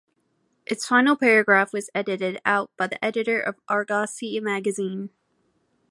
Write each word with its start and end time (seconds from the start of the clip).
Its 0.65 0.87
final 0.87 1.15
paragraph 1.15 1.71
was 1.71 1.91
edited 1.93 2.41
out 2.43 2.71
by 2.75 2.87
the 2.87 3.05
editor 3.05 3.39
of" 3.39 3.59
Argosy" 3.69 4.39
magazine. 4.39 5.11